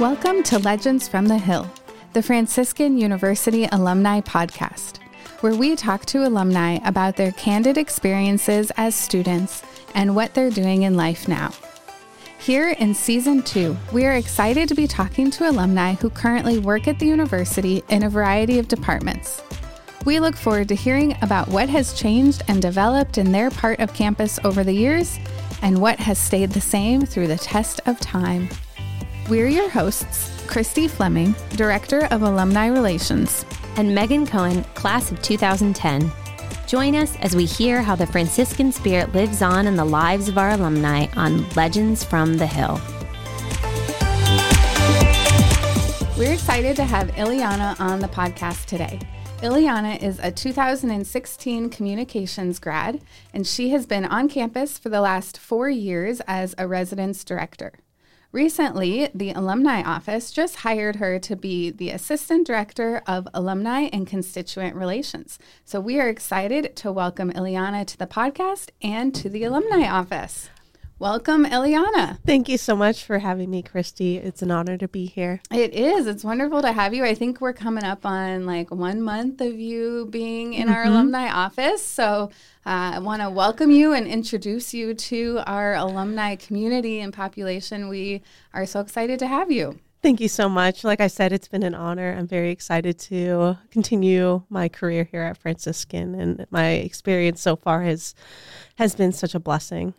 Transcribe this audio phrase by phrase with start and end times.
[0.00, 1.70] Welcome to Legends from the Hill,
[2.14, 4.96] the Franciscan University Alumni Podcast,
[5.40, 9.62] where we talk to alumni about their candid experiences as students
[9.94, 11.52] and what they're doing in life now.
[12.38, 16.88] Here in season two, we are excited to be talking to alumni who currently work
[16.88, 19.42] at the university in a variety of departments.
[20.06, 23.92] We look forward to hearing about what has changed and developed in their part of
[23.92, 25.18] campus over the years
[25.60, 28.48] and what has stayed the same through the test of time.
[29.28, 33.46] We're your hosts, Christy Fleming, Director of Alumni Relations,
[33.76, 36.10] and Megan Cohen, Class of 2010.
[36.66, 40.38] Join us as we hear how the Franciscan spirit lives on in the lives of
[40.38, 42.80] our alumni on Legends from the Hill.
[46.18, 48.98] We're excited to have Iliana on the podcast today.
[49.38, 53.00] Iliana is a 2016 communications grad,
[53.32, 57.74] and she has been on campus for the last four years as a residence director.
[58.32, 64.06] Recently, the Alumni Office just hired her to be the Assistant Director of Alumni and
[64.06, 65.38] Constituent Relations.
[65.66, 70.48] So we are excited to welcome Iliana to the podcast and to the Alumni Office.
[71.02, 72.18] Welcome, Iliana.
[72.24, 74.18] Thank you so much for having me, Christy.
[74.18, 75.40] It's an honor to be here.
[75.50, 76.06] It is.
[76.06, 77.04] It's wonderful to have you.
[77.04, 80.76] I think we're coming up on like one month of you being in mm-hmm.
[80.76, 81.84] our alumni office.
[81.84, 82.30] So
[82.64, 87.88] uh, I want to welcome you and introduce you to our alumni community and population.
[87.88, 88.22] We
[88.54, 89.80] are so excited to have you.
[90.02, 90.84] Thank you so much.
[90.84, 92.14] Like I said, it's been an honor.
[92.16, 97.82] I'm very excited to continue my career here at Franciscan, and my experience so far
[97.82, 98.14] has
[98.76, 99.94] has been such a blessing.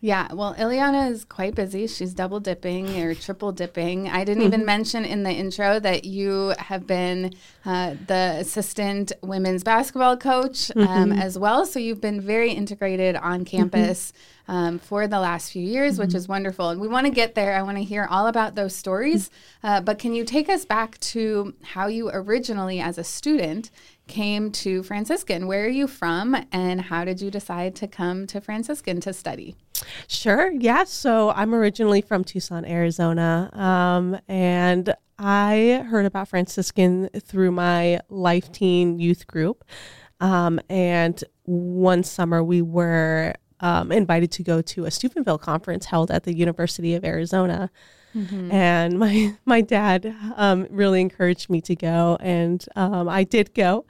[0.00, 1.88] Yeah, well, Iliana is quite busy.
[1.88, 4.08] She's double dipping or triple dipping.
[4.08, 4.66] I didn't even mm-hmm.
[4.66, 10.86] mention in the intro that you have been uh, the assistant women's basketball coach um,
[10.86, 11.12] mm-hmm.
[11.18, 11.66] as well.
[11.66, 13.56] So you've been very integrated on mm-hmm.
[13.56, 14.12] campus.
[14.12, 14.34] Mm-hmm.
[14.50, 16.04] Um, for the last few years, mm-hmm.
[16.04, 16.70] which is wonderful.
[16.70, 17.54] And we want to get there.
[17.54, 19.28] I want to hear all about those stories.
[19.62, 23.70] Uh, but can you take us back to how you originally, as a student,
[24.08, 25.46] came to Franciscan.
[25.46, 29.54] Where are you from and how did you decide to come to Franciscan to study?
[30.06, 30.52] Sure.
[30.52, 30.84] Yeah.
[30.84, 33.50] So I'm originally from Tucson, Arizona.
[33.52, 39.64] Um, and I heard about Franciscan through my Life Teen youth group.
[40.20, 46.10] Um, and one summer we were um, invited to go to a Steubenville conference held
[46.10, 47.70] at the University of Arizona.
[48.14, 48.52] Mm-hmm.
[48.52, 53.84] And my my dad um, really encouraged me to go, and um, I did go.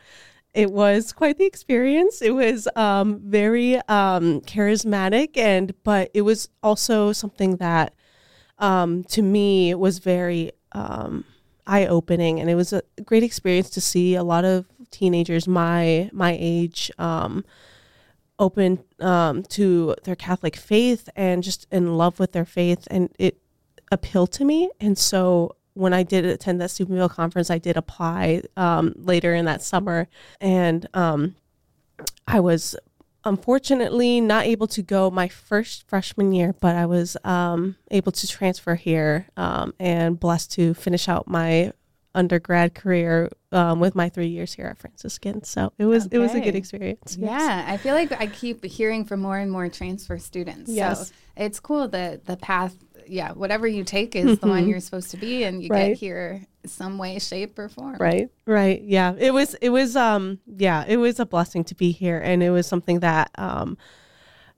[0.58, 2.20] It was quite the experience.
[2.20, 7.94] It was um, very um, charismatic, and but it was also something that,
[8.58, 11.24] um, to me, was very um,
[11.64, 16.10] eye opening, and it was a great experience to see a lot of teenagers my
[16.12, 16.90] my age
[18.38, 22.88] open um, to their Catholic faith and just in love with their faith.
[22.90, 23.40] And it
[23.92, 24.70] appealed to me.
[24.80, 29.44] And so when I did attend that Steubenville conference, I did apply um, later in
[29.44, 30.08] that summer.
[30.40, 31.36] And um,
[32.26, 32.76] I was
[33.24, 38.26] unfortunately not able to go my first freshman year, but I was um, able to
[38.26, 41.72] transfer here um, and blessed to finish out my
[42.14, 45.44] undergrad career um, with my three years here at Franciscan.
[45.44, 46.16] So it was okay.
[46.16, 47.16] it was a good experience.
[47.18, 47.64] Yeah, yes.
[47.68, 50.70] I feel like I keep hearing from more and more transfer students.
[50.70, 51.08] Yes.
[51.08, 52.76] So it's cool that the path
[53.08, 54.34] yeah, whatever you take is mm-hmm.
[54.34, 54.70] the one mm-hmm.
[54.70, 55.88] you're supposed to be, and you right.
[55.88, 57.96] get here some way, shape, or form.
[57.98, 58.80] Right, right.
[58.82, 62.42] Yeah, it was, it was, um, yeah, it was a blessing to be here, and
[62.42, 63.78] it was something that, um,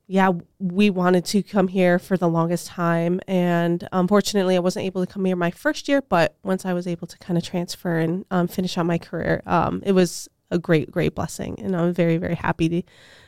[0.06, 5.06] yeah, we wanted to come here for the longest time, and unfortunately, I wasn't able
[5.06, 6.02] to come here my first year.
[6.02, 9.40] But once I was able to kind of transfer and um, finish out my career,
[9.46, 12.82] um, it was a great, great blessing, and I'm very, very happy to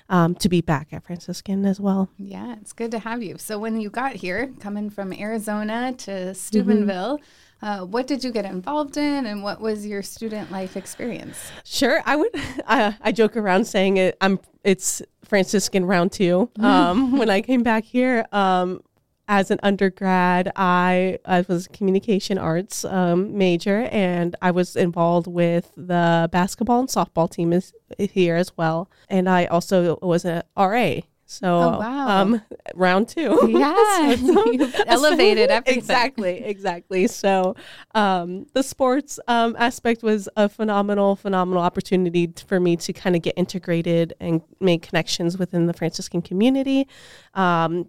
[0.08, 2.10] um, to be back at Franciscan as well.
[2.18, 3.38] Yeah, it's good to have you.
[3.38, 7.18] So when you got here, coming from Arizona to Steubenville.
[7.18, 7.24] Mm-hmm.
[7.64, 11.38] Uh, what did you get involved in, and what was your student life experience?
[11.62, 12.30] Sure, I would.
[12.66, 14.16] I, I joke around saying it.
[14.20, 14.40] I'm.
[14.64, 16.50] It's Franciscan round two.
[16.60, 18.82] Um, when I came back here, um,
[19.28, 25.70] as an undergrad, I, I was communication arts um, major, and I was involved with
[25.76, 28.90] the basketball and softball team is here as well.
[29.08, 31.00] And I also was a RA.
[31.32, 32.08] So, oh, wow.
[32.08, 32.42] um,
[32.74, 33.38] round two.
[33.48, 35.78] Yeah, so, so, elevated everything.
[35.78, 37.06] Exactly, exactly.
[37.06, 37.56] So,
[37.94, 43.22] um, the sports um, aspect was a phenomenal, phenomenal opportunity for me to kind of
[43.22, 46.86] get integrated and make connections within the Franciscan community.
[47.32, 47.88] Um,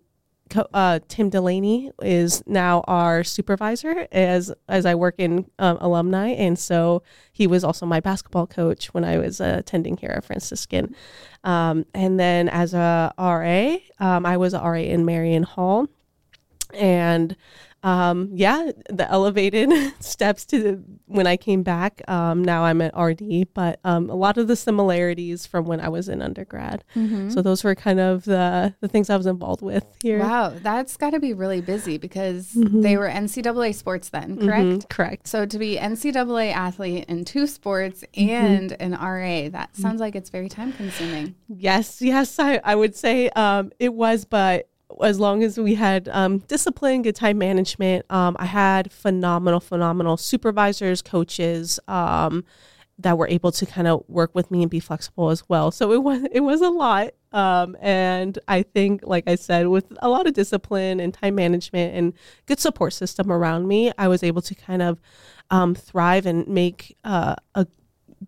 [0.73, 6.57] uh, Tim Delaney is now our supervisor as as I work in um, alumni, and
[6.57, 10.95] so he was also my basketball coach when I was uh, attending here at Franciscan.
[11.43, 15.87] Um, and then as a RA, um, I was a RA in Marian Hall,
[16.73, 17.35] and
[17.83, 19.69] um, yeah, the elevated
[20.03, 22.01] steps to the, when I came back.
[22.07, 25.89] Um, now I'm at RD, but um, a lot of the similarities from when I
[25.89, 26.83] was in undergrad.
[26.95, 27.29] Mm-hmm.
[27.29, 30.19] So those were kind of the the things I was involved with here.
[30.19, 32.81] Wow, that's got to be really busy because Mhm.
[32.83, 34.65] they were NCAA sports then, correct?
[34.65, 35.27] Mhm, correct.
[35.27, 38.29] So to be NCAA athlete in two sports Mm-hmm.
[38.29, 41.35] and an RA, that sounds like it's very time consuming.
[41.47, 44.69] Yes, yes, I, I would say um, it was, but
[45.01, 50.17] as long as we had um, discipline, good time management, um, I had phenomenal, phenomenal
[50.17, 52.43] supervisors, coaches um,
[52.99, 55.71] that were able to kind of work with me and be flexible as well.
[55.71, 59.85] So it was it was a lot, um, and I think, like I said, with
[60.01, 62.13] a lot of discipline and time management and
[62.45, 64.99] good support system around me, I was able to kind of
[65.49, 67.67] um, thrive and make uh, a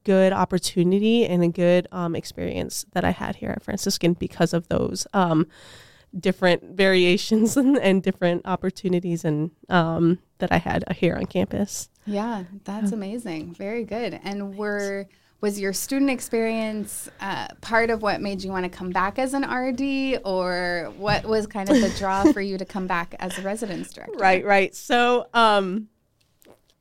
[0.03, 4.67] good opportunity and a good um, experience that I had here at Franciscan because of
[4.67, 5.47] those um,
[6.19, 11.89] different variations and, and different opportunities and um, that I had here on campus.
[12.05, 13.55] Yeah, that's amazing.
[13.55, 14.19] Very good.
[14.23, 15.07] And were
[15.41, 19.33] was your student experience uh, part of what made you want to come back as
[19.33, 23.37] an RD, or what was kind of the draw for you to come back as
[23.37, 24.17] a residence director?
[24.17, 24.73] Right, right.
[24.73, 25.89] So, um,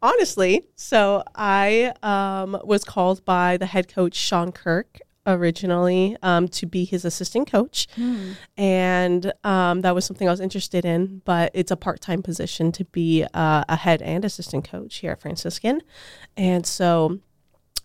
[0.01, 6.67] honestly, so I um, was called by the head coach Sean Kirk originally um, to
[6.67, 7.87] be his assistant coach,
[8.56, 11.23] and um, that was something I was interested in.
[11.25, 15.21] But it's a part-time position to be uh, a head and assistant coach here at
[15.21, 15.82] Franciscan,
[16.37, 17.21] and so.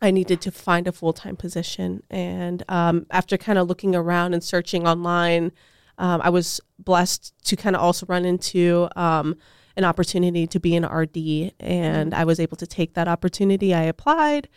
[0.02, 2.04] I needed to find a full time position.
[2.10, 5.52] And um, after kind of looking around and searching online,
[5.98, 9.36] um, I was blessed to kind of also run into um,
[9.76, 11.54] an opportunity to be an RD.
[11.60, 13.74] And I was able to take that opportunity.
[13.74, 14.48] I applied,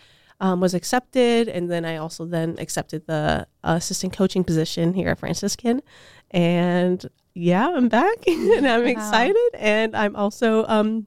[0.43, 5.19] um, was accepted, and then I also then accepted the assistant coaching position here at
[5.19, 5.81] Franciscan.
[6.33, 6.99] And
[7.35, 8.87] yeah, I'm back and I'm Wow.
[8.97, 9.51] excited.
[9.55, 11.07] And I'm also um,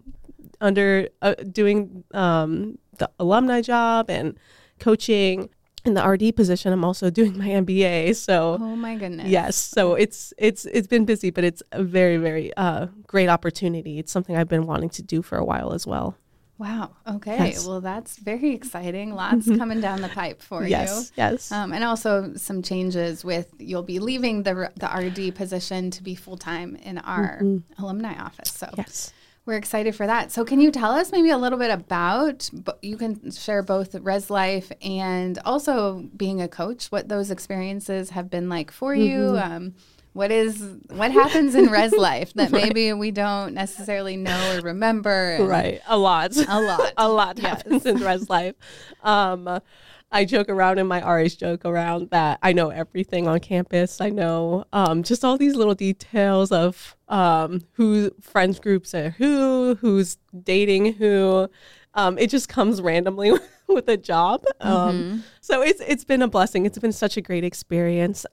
[0.62, 4.38] under uh, doing um, the alumni job and
[4.80, 5.50] coaching
[5.84, 6.72] in the RD position.
[6.74, 8.16] I'm also doing my MBA.
[8.16, 9.28] So Oh my goodness.
[9.28, 14.00] yes, so it's it's it's been busy, but it's a very very uh, great opportunity.
[14.00, 16.16] It's something I've been wanting to do for a while as well.
[16.58, 16.92] Wow.
[17.06, 17.38] Okay.
[17.50, 17.60] Yes.
[17.60, 17.70] Mm-hmm.
[17.70, 19.14] Well, that's very exciting.
[19.14, 20.70] Lots coming down the pipe for you.
[20.70, 21.52] yes, yes.
[21.52, 26.16] Um, and also some changes with you'll be leaving the the RD position to be
[26.16, 27.42] full time in our
[27.78, 28.52] alumni office.
[28.54, 28.80] So Mm-hmm.
[28.82, 29.14] yes.
[29.46, 30.32] we're excited for that.
[30.32, 32.50] So can you tell us maybe a little bit about?
[32.82, 36.88] You can share both res life and also being a coach.
[36.88, 39.18] What those experiences have been like for you.
[39.18, 39.52] Mm-hmm.
[39.54, 39.74] Um,
[40.16, 45.38] what is what happens in res life that maybe we don't necessarily know or remember?
[45.42, 46.94] Right, a lot, A lot.
[46.98, 47.58] a lot Yes.
[47.58, 48.56] happens in res life.
[49.04, 49.60] Um,
[50.12, 54.00] I joke around in my RAs joke around that I know everything on campus.
[54.00, 59.76] I know um, just all these little details of um, who friends groups are who,
[59.82, 61.50] who's dating who.
[61.94, 63.34] Um, it just comes randomly
[63.68, 64.46] with a job.
[64.62, 66.66] Um, So it's it's been a blessing.
[66.66, 68.26] It's been such a great experience.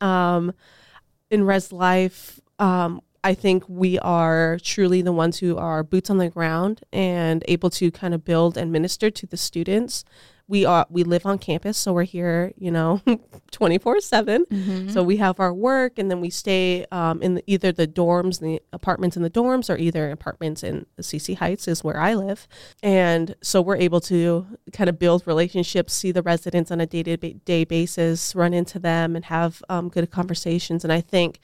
[1.32, 6.18] In res life um, i think we are truly the ones who are boots on
[6.18, 10.04] the ground and able to kind of build and minister to the students
[10.52, 13.00] we are we live on campus so we're here you know
[13.52, 14.44] 24 7
[14.90, 18.38] so we have our work and then we stay um, in the, either the dorms
[18.38, 22.12] the apartments in the dorms or either apartments in the cc heights is where i
[22.12, 22.46] live.
[22.82, 27.64] And so we're able to kind of build relationships see the residents on a day-to-day
[27.64, 30.84] basis run into them and have um, good conversations.
[30.84, 31.40] And i think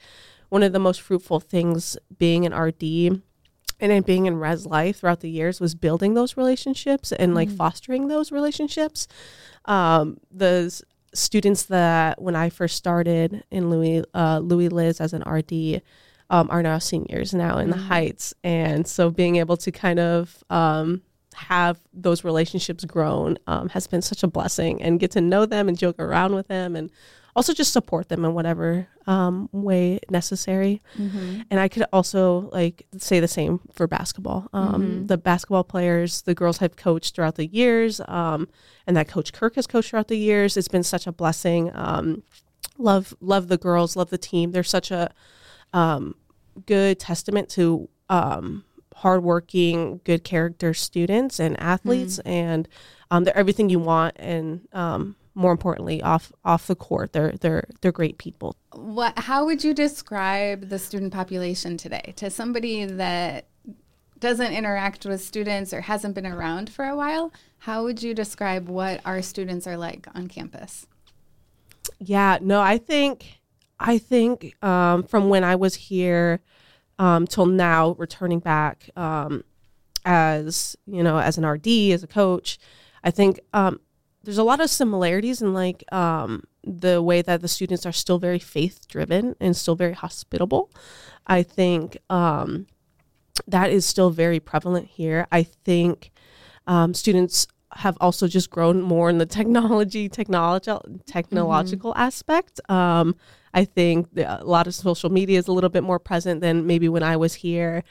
[0.49, 3.23] one of the most fruitful things being an rd
[3.79, 7.49] and then being in res life throughout the years was building those relationships and like
[7.49, 9.07] fostering those relationships.
[9.65, 10.17] Um,
[11.11, 15.81] students that when i first started in louis uh, louis liz as an rd
[16.29, 18.33] um, are now seniors now in the heights.
[18.43, 21.01] And so being able to kind of um,
[21.33, 25.67] have those relationships grown um, has been such a blessing and get to know them
[25.67, 26.91] and joke around with them and
[27.35, 30.81] also just support them in whatever um, way necessary.
[31.49, 34.47] And i could also like say the same for basketball.
[34.53, 38.47] Um, the basketball players the girls have coached throughout the years um,
[38.87, 40.57] and that coach kirk has coached throughout the years.
[40.57, 41.71] It's been such a blessing.
[41.73, 42.23] Um,
[42.77, 44.51] love love the girls love the team.
[44.51, 45.11] They're such a
[45.73, 46.15] um,
[46.65, 48.63] good testament to um,
[48.95, 52.67] hardworking, good character students and athletes, and
[53.11, 54.15] um, they're everything you want.
[54.17, 58.55] And um, more importantly, off off the court, they're they're they're great people.
[58.73, 59.17] What?
[59.17, 63.47] How would you describe the student population today to somebody that
[64.19, 67.31] doesn't interact with students or hasn't been around for a while?
[67.59, 70.87] How would you describe what our students are like on campus?
[71.99, 73.39] Yeah, no, I think
[73.79, 76.41] I think um, from when I was here,
[76.97, 79.43] um, till now returning back um,
[80.05, 82.59] as you know as an RD as a coach.
[83.03, 83.79] I think um,
[84.23, 88.19] there's a lot of similarities in like um, the way that the students are still
[88.19, 90.71] very faith driven and still very hospitable.
[91.25, 92.67] I think um,
[93.47, 95.27] that is still very prevalent here.
[95.31, 96.11] I think
[96.67, 100.71] um, students have also just grown more in the technology, technology,
[101.05, 102.01] technological mm-hmm.
[102.01, 102.59] aspect.
[102.69, 103.15] Um,
[103.53, 106.89] I think a lot of social media is a little bit more present than maybe
[106.89, 107.83] when I was here,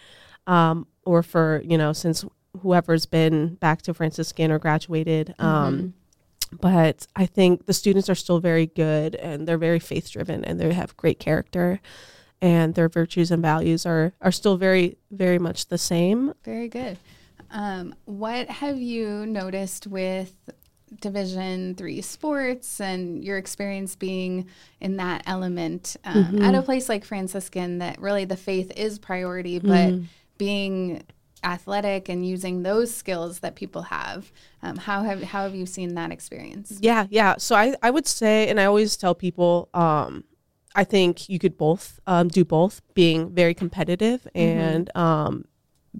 [0.46, 2.24] um, or for you know since
[2.60, 5.34] whoever's been back to Franciscan or graduated.
[5.38, 5.88] Um, mm-hmm.
[6.52, 10.58] But I think the students are still very good and they're very faith driven and
[10.58, 11.80] they have great character
[12.40, 16.32] and their virtues and values are are still very very much the same.
[16.44, 16.98] Very good.
[17.50, 20.34] Um, what have you noticed with
[21.00, 24.46] Division three sports and your experience being
[24.80, 26.42] in that element um, mm-hmm.
[26.42, 30.04] at a place like Franciscan that really the faith is priority, but mm-hmm.
[30.38, 31.02] being
[31.44, 34.32] athletic and using those skills that people have.
[34.62, 36.78] Um, how have how have you seen that experience?
[36.80, 37.36] Yeah, yeah.
[37.38, 40.24] So I I would say, and I always tell people, um,
[40.74, 44.38] I think you could both um, do both, being very competitive mm-hmm.
[44.38, 45.44] and um,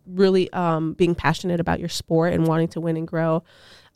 [0.06, 3.42] really um, being passionate about your sport and wanting to win and grow,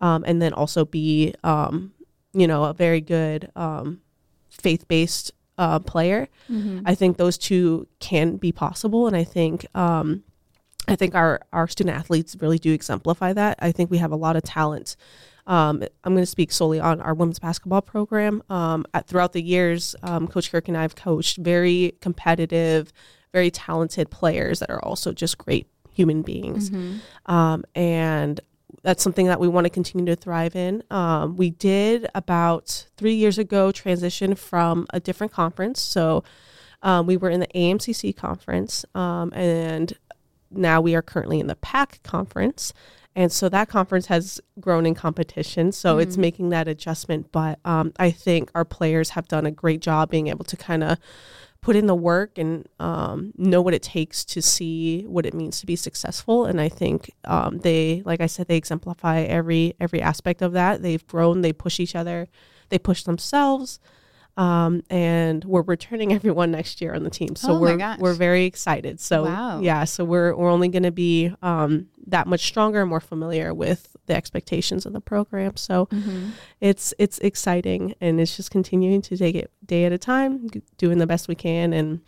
[0.00, 1.92] um, and then also be, um,
[2.32, 4.00] you know, a very good um,
[4.48, 6.28] faith based uh, player.
[6.50, 6.80] Mm-hmm.
[6.86, 9.66] I think those two can be possible, and I think.
[9.74, 10.24] Um,
[10.88, 13.58] I think our, our student athletes really do exemplify that.
[13.60, 14.96] I think we have a lot of talent
[15.46, 18.42] um, I'm going to speak solely on our women's basketball program.
[18.48, 22.92] Um, at, throughout the years, um, Coach Kirk and I have coached very competitive,
[23.32, 26.70] very talented players that are also just great human beings.
[26.70, 27.32] Mm-hmm.
[27.32, 28.40] Um, and
[28.82, 30.82] that's something that we want to continue to thrive in.
[30.90, 35.80] Um, we did about three years ago transition from a different conference.
[35.80, 36.24] So
[36.82, 39.92] um, we were in the AMCC conference, and
[40.56, 42.72] now we are currently in the PAC conference.
[43.14, 45.72] And so that conference has grown in competition.
[45.72, 46.00] So mm-hmm.
[46.00, 47.30] it's making that adjustment.
[47.30, 50.82] But um, I think our players have done a great job being able to kind
[50.82, 50.98] of
[51.60, 55.60] put in the work and um, know what it takes to see what it means
[55.60, 56.44] to be successful.
[56.44, 60.82] And I think um, they, like I said, they exemplify every every aspect of that.
[60.82, 61.42] They've grown.
[61.42, 62.28] They push each other.
[62.70, 63.78] They push themselves.
[64.36, 67.36] Um, and we're returning everyone next year on the team.
[67.36, 69.00] So oh we're we're very excited.
[69.00, 69.60] So wow.
[69.60, 73.52] yeah, so we're we're only going to be um, that much stronger and more familiar
[73.52, 75.56] with the expectations of the program.
[75.56, 76.30] So mm-hmm.
[76.60, 80.48] it's it's exciting and it's just continuing to take it day at a time,
[80.78, 82.00] doing the best we can, and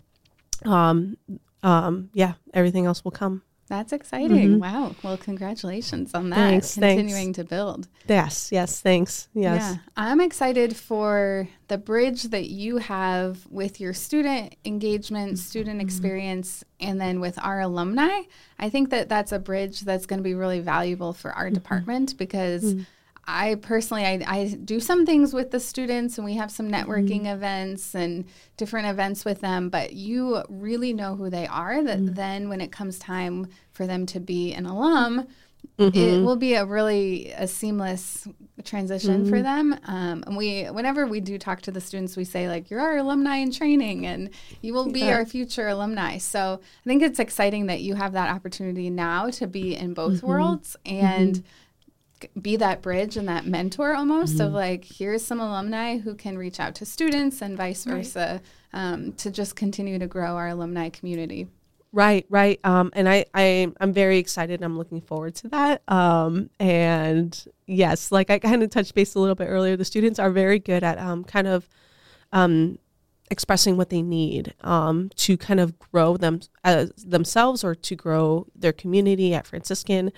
[0.64, 1.16] um,
[1.62, 3.42] um, yeah, everything else will come.
[3.66, 4.50] That's exciting.
[4.50, 4.58] Mm-hmm.
[4.58, 4.94] Wow.
[5.02, 6.36] Well, congratulations on that.
[6.36, 7.36] Thanks, Continuing thanks.
[7.38, 7.88] to build.
[8.06, 9.28] Yes, yes, thanks.
[9.34, 9.60] Yes.
[9.60, 9.76] Yeah.
[9.96, 15.86] I'm excited for the bridge that you have with your student engagement, student mm-hmm.
[15.86, 18.22] experience, and then with our alumni.
[18.58, 21.54] I think that that's a bridge that's going to be really valuable for our mm-hmm.
[21.54, 22.82] department because mm-hmm.
[23.26, 27.22] I personally, I, I do some things with the students and we have some networking
[27.22, 27.36] mm-hmm.
[27.36, 28.26] events and
[28.56, 31.82] different events with them, but you really know who they are.
[31.82, 32.14] That mm-hmm.
[32.14, 35.26] then when it comes time for them to be an alum,
[35.78, 35.98] mm-hmm.
[35.98, 38.28] it will be a really a seamless
[38.62, 39.70] transition for mm-hmm.
[39.70, 39.80] them.
[39.86, 42.98] Um, and we, whenever we do talk to the students, we say like, you're our
[42.98, 45.14] alumni in training and you will be yeah.
[45.14, 46.18] our future alumni.
[46.18, 50.18] So I think it's exciting that you have that opportunity now to be in both
[50.18, 50.26] mm-hmm.
[50.26, 51.42] worlds and
[52.40, 54.46] be that bridge and that mentor almost mm-hmm.
[54.46, 58.40] of like here's some alumni who can reach out to students and vice versa
[58.72, 58.80] right.
[58.80, 61.48] um, to just continue to grow our alumni community.
[61.92, 62.58] Right right.
[62.64, 65.82] Um, and I, I i'm very excited i'm looking forward to that.
[65.88, 69.76] Um, and yes like i kind of touched base a little bit earlier.
[69.76, 71.68] The students are very good at um, kind of
[72.32, 72.78] um,
[73.30, 78.46] expressing what they need um, to kind of grow them as themselves or to grow
[78.54, 80.12] their community at franciscan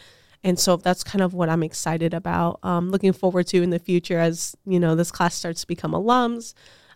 [0.46, 2.60] and so that's kind of what I'm excited about.
[2.62, 5.90] Um, looking forward to in the future as you know this class starts to become
[5.90, 6.54] alums,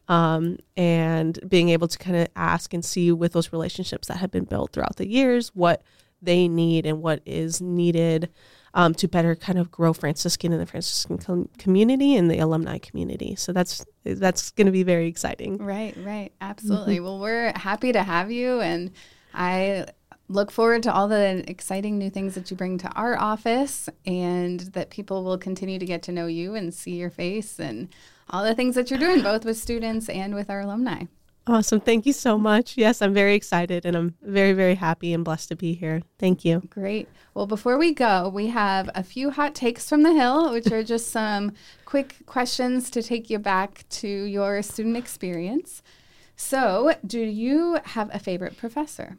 [0.09, 4.31] um, and being able to kind of ask and see with those relationships that have
[4.31, 5.83] been built throughout the years what
[6.23, 8.29] they need and what is needed
[8.75, 12.79] um, to better kind of grow Franciscan in the Franciscan com- community and the alumni
[12.79, 13.35] community.
[13.35, 15.59] So that's that's going to be very exciting.
[15.59, 16.97] Right, right, absolutely.
[16.97, 17.05] Mm-hmm.
[17.05, 18.93] Well, we're happy to have you, and
[19.35, 19.87] I
[20.31, 24.61] look forward to all the exciting new things that you bring to our office and
[24.61, 27.89] that people will continue to get to know you and see your face and
[28.31, 31.03] all the things that you're doing, both with students and with our alumni.
[31.49, 31.81] Awesome.
[31.81, 32.77] Thank you so much.
[32.77, 36.01] Yes, I'm very excited and I'm very, very happy and blessed to be here.
[36.21, 36.63] Thank you.
[36.71, 37.09] Great.
[37.35, 40.85] Well, before we go, we have a few hot takes from the Hill, which are
[40.85, 41.55] just some
[41.87, 45.83] quick questions to take you back to your student experience.
[46.37, 49.19] So, do you have a favorite professor?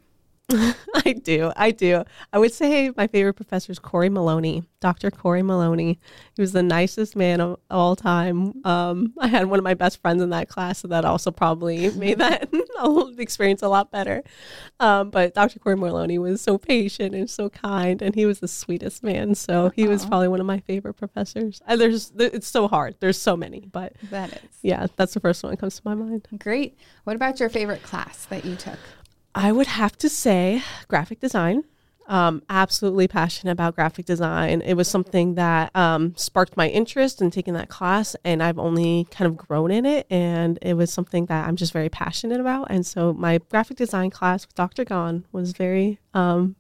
[0.54, 1.52] I do.
[1.56, 2.04] I do.
[2.34, 5.10] I would say my favorite professor is Corey Maloney, Dr.
[5.10, 5.98] Corey Maloney.
[6.36, 8.54] He was the nicest man of all time.
[8.66, 11.90] Um, I had one of my best friends in that class, so that also probably
[11.92, 12.50] made that
[13.18, 14.24] experience a lot better.
[14.82, 15.60] Um, but Dr.
[15.60, 19.36] Corey Maloney was so patient and so kind, and he was the sweetest man.
[19.36, 21.62] So he was probably one of my favorite professors.
[21.66, 22.96] And there's, it's so hard.
[23.00, 24.40] There's so many, but That is.
[24.64, 26.28] yeah, that's the first one that comes to my mind.
[26.40, 26.78] Great.
[27.06, 28.80] What about your favorite class that you took?
[29.34, 31.64] I would have to say graphic design.
[32.08, 34.62] Um, absolutely passionate about graphic design.
[34.62, 39.08] It was something that um, sparked my interest in taking that class, and I've only
[39.12, 40.08] kind of grown in it.
[40.10, 42.68] And it was something that I'm just very passionate about.
[42.70, 44.84] And so my graphic design class with Dr.
[44.84, 46.58] Gon was very um,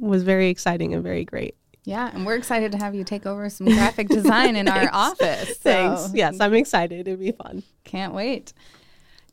[0.00, 1.54] was very exciting and very great.
[1.84, 5.48] Yeah, and we're excited to have you take over some graphic design in our office.
[5.48, 5.54] So
[5.96, 6.10] Thanks.
[6.14, 7.08] Yes, I'm excited.
[7.08, 7.62] It'd be fun.
[7.84, 8.52] Can't wait.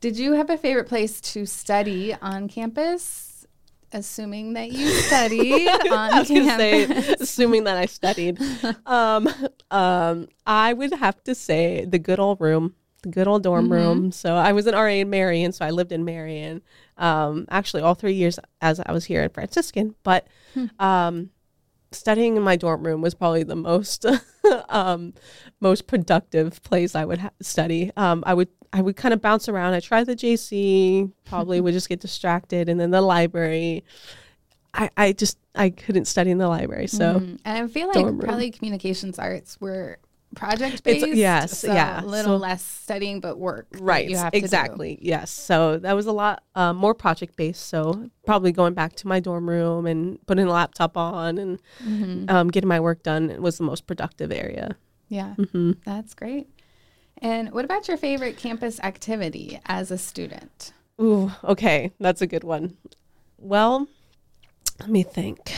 [0.00, 3.46] Did you have a favorite place to study on campus?
[3.92, 7.20] Assuming that you studied on gonna say, campus.
[7.20, 8.38] assuming that I studied,
[8.86, 9.28] um,
[9.70, 14.12] um, I would have to say the good old room, the good old dorm room.
[14.12, 16.62] So I was an RA in Marian, so I lived in Marian.
[16.98, 20.26] Um, actually, all three years as I was here at Franciscan, but
[20.78, 21.30] um,
[21.90, 24.04] studying in my dorm room was probably the most
[24.68, 25.14] um,
[25.60, 27.90] most productive place I would ha- study.
[27.96, 29.74] Um, I would I would kind of bounce around.
[29.74, 33.84] I tried the JC, probably would just get distracted, and then the library.
[34.74, 38.18] I, I just I couldn't study in the library, so Mm, and I feel like
[38.20, 39.98] probably communications arts were
[40.34, 41.06] project based.
[41.08, 42.02] yes, so yeah.
[42.02, 43.66] A little So- less studying, but work.
[43.80, 44.38] right You have do.
[44.38, 48.94] exactly yes so that was a lot uh, more project based so probably going back
[48.96, 52.28] to my dorm room and putting a laptop on and Mm-hmm.
[52.30, 54.76] um, getting my work done was the most productive area
[55.08, 55.72] Yeah, Mm-hmm.
[55.84, 56.48] that's great.
[57.20, 60.72] And what about your favorite campus activity as a student?
[61.00, 62.76] Ooh, okay that's a good one
[63.38, 63.86] well
[64.80, 65.52] let me think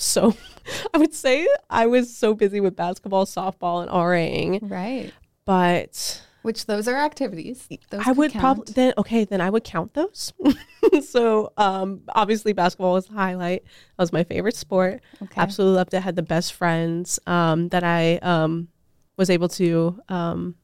[0.00, 0.34] so
[0.94, 5.12] i would say i was so busy with basketball softball and raing Right.
[5.44, 7.68] but Which those are activities.
[7.90, 10.32] Those I would probably then okay then I would count those.
[11.06, 13.62] so um, obviously basketball was the highlight.
[13.64, 15.02] That was my favorite sport.
[15.22, 15.38] Okay.
[15.40, 16.00] Absolutely loved it.
[16.00, 18.68] Had the best friends um, that I um,
[19.18, 20.54] was able to um,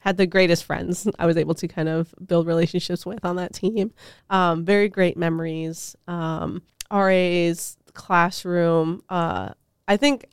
[0.00, 1.08] had the greatest friends.
[1.18, 3.92] I was able to kind of build relationships with on that team.
[4.30, 5.96] Um, very great memories.
[6.06, 6.62] Um,
[6.92, 9.02] RAs classroom.
[9.08, 9.50] Uh,
[9.88, 10.26] I think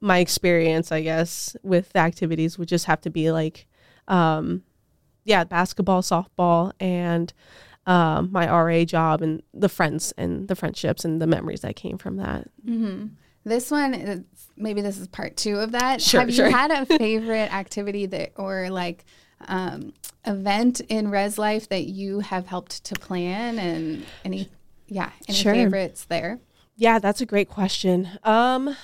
[0.00, 3.66] my experience, I guess, with the activities would just have to be like,
[4.08, 4.62] um,
[5.24, 7.32] yeah, basketball, softball, and
[7.86, 11.96] um, my RA job, and the friends and the friendships and the memories that came
[11.98, 12.48] from that.
[13.44, 14.24] This one,
[14.56, 16.00] maybe this is part two of that.
[16.00, 16.46] Sure, Have sure.
[16.46, 19.04] you had a favorite activity that, or like
[19.48, 19.92] um,
[20.26, 24.48] event in Res Life that you have helped to plan, and any,
[24.86, 25.52] yeah, any Sure.
[25.52, 26.40] favorites there?
[26.76, 28.08] Yeah, that's a great question.
[28.24, 28.76] Um,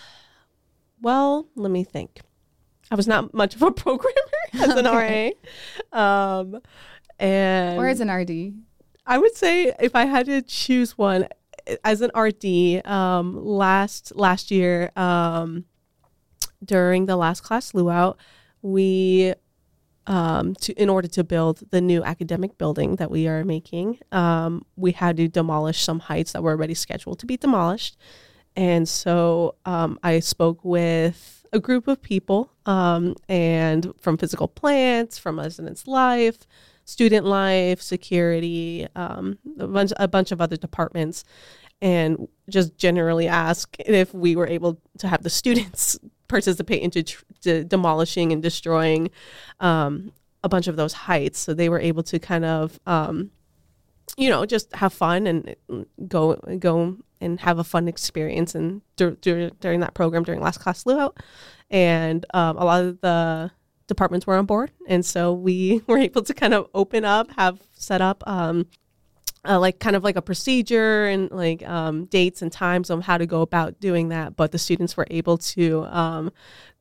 [1.00, 2.20] well, let me think.
[2.90, 5.30] I was not much of a programmer as an RA,
[5.92, 6.60] um,
[7.18, 8.54] and Or as an RD?
[9.06, 11.28] I would say if I had to choose one
[11.84, 15.64] as an RD, um, last last year, um,
[16.64, 18.14] during the last class luau,
[18.62, 19.34] we
[20.10, 24.66] um, to in order to build the new academic building that we are making, um,
[24.76, 27.96] we had to demolish some heights that were already scheduled to be demolished,
[28.56, 35.16] and so um, I spoke with a group of people um, and from physical plants,
[35.16, 36.38] from residence life,
[36.84, 41.22] student life, security, um, a bunch a bunch of other departments,
[41.80, 47.24] and just generally ask if we were able to have the students participate into tr-
[47.40, 49.10] de- demolishing and destroying
[49.60, 50.12] um,
[50.42, 51.38] a bunch of those heights.
[51.38, 53.30] So they were able to kind of, um,
[54.16, 55.54] you know, just have fun and
[56.08, 60.58] go go and have a fun experience and dur- dur- during that program during last
[60.58, 61.10] class luau,
[61.70, 63.50] and um, a lot of the
[63.86, 67.60] departments were on board, and so we were able to kind of open up, have
[67.72, 68.24] set up.
[68.26, 68.66] Um,
[69.48, 73.16] uh, like kind of like a procedure and like um, dates and times on how
[73.18, 74.36] to go about doing that.
[74.36, 76.30] But the students were able to um,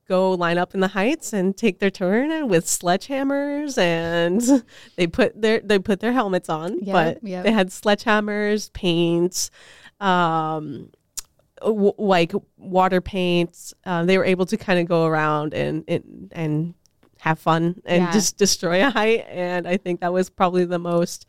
[0.07, 4.41] go line up in the heights and take their turn with sledgehammers, and
[4.97, 7.43] they put their they put their helmets on, Yep, but yep.
[7.45, 9.51] they had sledgehammers, paints.
[9.99, 10.89] Um,
[11.61, 16.31] w- like water paints, uh, they were able to kind of go around and and,
[16.33, 16.73] and
[17.19, 18.11] have fun and Yeah.
[18.11, 19.25] just destroy a height.
[19.29, 21.25] And I think that was probably the most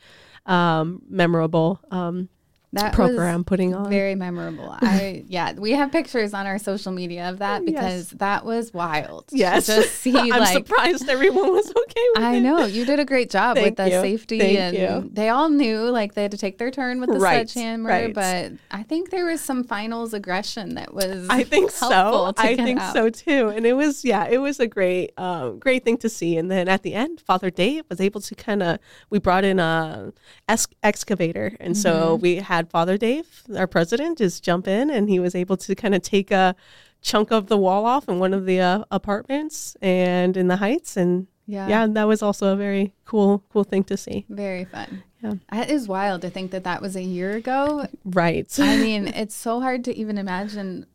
[0.46, 1.80] um, memorable.
[1.90, 2.28] Um,
[2.72, 3.90] that program putting on.
[3.90, 4.68] very memorable.
[4.80, 8.18] I yeah, we have pictures on our social media of that because Yes.
[8.18, 9.24] that was wild.
[9.32, 9.66] Yes.
[9.66, 12.26] just see I'm like surprised everyone was okay with it.
[12.26, 12.40] I it.
[12.42, 14.00] know you did a great job with the you.
[14.00, 15.10] safety, Thank and you.
[15.12, 17.88] they all knew like they had to take their turn with the Right, sledgehammer.
[17.88, 18.14] right.
[18.14, 21.26] But I think there was some finals aggression that was.
[21.28, 22.32] I think so.
[22.36, 22.92] I think out.
[22.92, 23.48] so too.
[23.48, 26.36] And it was, yeah, it was a great, um, great thing to see.
[26.36, 28.78] And then at the end, Father Dave was able to kind of,
[29.10, 30.12] we brought in a
[30.48, 32.22] ex- excavator, and so Mm-hmm.
[32.22, 35.94] we had Father Dave, our president, just jump in, and he was able to kind
[35.94, 36.54] of take a
[37.00, 40.96] chunk of the wall off in one of the uh, apartments and in the Heights,
[40.96, 41.68] and Yeah.
[41.68, 44.26] yeah, that was also a very cool, cool thing to see.
[44.28, 45.02] Very fun.
[45.22, 45.34] Yeah.
[45.50, 47.86] That is wild to think that that was a year ago.
[48.04, 48.46] Right.
[48.58, 50.86] I mean, it's so hard to even imagine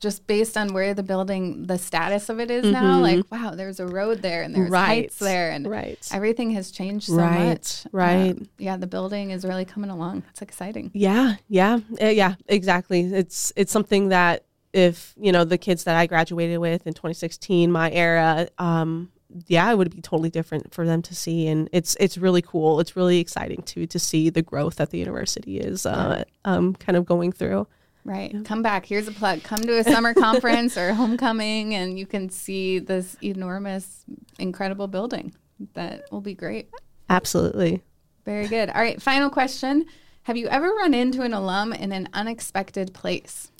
[0.00, 2.98] just based on where the building, the status of it is now.
[3.00, 4.72] Like, wow, there's a road there and there's Mm-hmm.
[4.74, 4.86] Right.
[4.86, 6.08] heights there and Right.
[6.12, 7.86] everything has changed so Right, much.
[7.92, 8.30] right.
[8.30, 10.22] Um, yeah, the building is really coming along.
[10.30, 10.90] It's exciting.
[10.94, 13.02] Yeah, yeah, uh, yeah, exactly.
[13.02, 17.70] It's it's something that if you know the kids that I graduated with in 2016,
[17.70, 19.10] my era, um,
[19.48, 22.80] yeah, it would be totally different for them to see, and it's it's really cool.
[22.80, 26.96] It's really exciting too to see the growth that the university is uh, um, kind
[26.96, 27.66] of going through.
[28.04, 28.34] Right.
[28.44, 28.86] Come back.
[28.86, 29.42] Here's a plug.
[29.42, 34.04] Come to a summer conference or homecoming and you can see this enormous,
[34.38, 35.34] incredible building.
[35.74, 36.70] That will be great.
[37.08, 37.82] Absolutely.
[38.24, 38.70] Very good.
[38.70, 39.00] All right.
[39.00, 39.86] Final question.
[40.24, 43.50] Have you ever run into an alum in an unexpected place?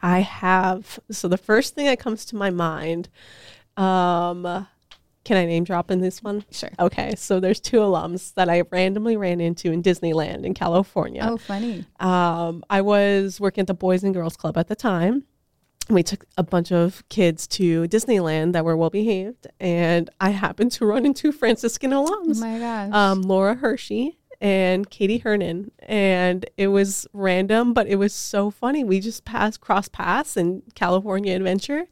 [0.00, 0.98] I have.
[1.10, 3.08] So the first thing that comes to my mind,
[3.76, 4.66] um,
[5.24, 6.44] can I name drop in this one?
[6.50, 6.70] Sure.
[6.78, 11.26] Okay, so there's two alums that I randomly ran into in Disneyland in California.
[11.28, 11.84] Oh, funny.
[11.98, 15.24] Um, I was working at the Boys and Girls Club at the time.
[15.90, 20.72] We took a bunch of kids to Disneyland that were well behaved, and I happened
[20.72, 22.36] to run into Franciscan alums.
[22.36, 22.92] Oh my gosh.
[22.92, 28.82] um, Laura Hershey and Katie Hernan, and it was random, but it was so funny.
[28.82, 31.86] We just passed cross paths in California Adventure,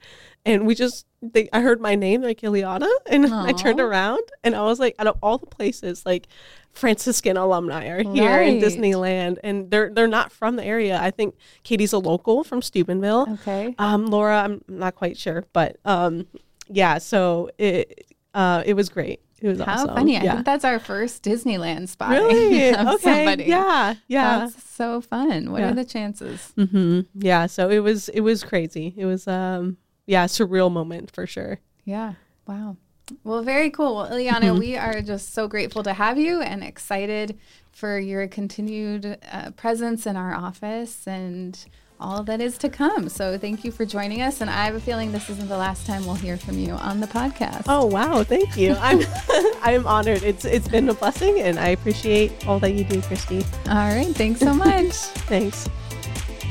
[0.45, 4.55] and we just they, I heard my name like Iliana, and I turned around, and
[4.57, 6.27] I was like, out of all the places, like
[6.73, 10.99] Franciscan alumni are here in Disneyland, and they're they're not from the area.
[11.01, 13.27] I think Katie's a local from Steubenville.
[13.41, 13.75] okay.
[13.79, 16.27] Um, Laura, I'm not quite sure, but um,
[16.69, 16.99] yeah.
[16.99, 19.21] So it uh, it was great.
[19.41, 19.95] It was How awesome.
[19.97, 20.17] funny.
[20.17, 20.35] I Yeah.
[20.35, 22.11] think that's our first Disneyland spot.
[22.13, 22.97] really okay.
[23.01, 23.45] somebody.
[23.45, 25.51] Yeah, yeah, That's so fun.
[25.51, 25.71] What Yeah.
[25.71, 26.53] are the chances?
[26.57, 27.47] hmm yeah.
[27.47, 28.95] So it was it was crazy.
[28.97, 31.61] It was um yeah surreal moment for sure.
[31.85, 32.15] Yeah.
[32.47, 32.77] Wow.
[33.25, 33.97] Well, very cool.
[33.97, 37.39] Well, Iliana, we are just so grateful to have you and excited
[37.73, 41.65] for your continued uh, presence in our office and
[42.03, 43.09] all that is to come.
[43.09, 44.41] So thank you for joining us.
[44.41, 47.01] And I have a feeling this isn't the last time we'll hear from you on
[47.01, 47.65] the podcast.
[47.69, 48.75] Oh wow, thank you.
[48.81, 49.01] I'm
[49.63, 50.23] I'm honored.
[50.23, 53.45] It's it's been a blessing, and I appreciate all that you do, Christy.
[53.69, 54.15] All right.
[54.15, 54.93] Thanks so much.
[55.29, 55.69] Thanks.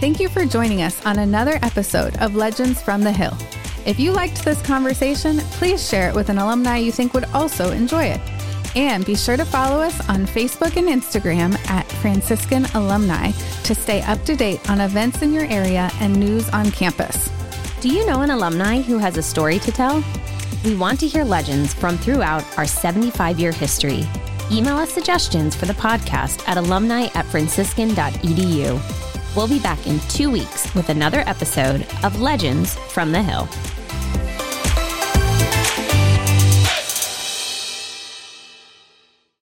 [0.01, 3.37] Thank you for joining us on another episode of Legends from the Hill.
[3.85, 7.69] If you liked this conversation, please share it with an alumni you think would also
[7.69, 8.19] enjoy it.
[8.75, 13.29] And be sure to follow us on Facebook and Instagram at Franciscan Alumni
[13.63, 17.29] to stay up to date on events in your area and news on campus.
[17.79, 20.03] Do you know an alumni who has a story to tell?
[20.65, 24.09] We want to hear legends from throughout our 75 year history.
[24.51, 29.00] Email us suggestions for the podcast at alumni at franciscan.edu.
[29.35, 33.47] We'll be back in two weeks with another episode of Legends from the Hill.